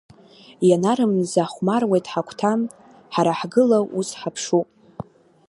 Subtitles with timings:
[0.69, 2.51] Ианар мза хәмаруеит ҳагәҭа,
[3.13, 4.67] ҳара ҳгыла ус ҳаԥшуп.